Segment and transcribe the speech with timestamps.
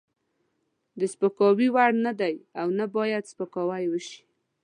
[0.99, 4.19] د سپکاوي وړ نه دی او نه باید سپکاوی وشي.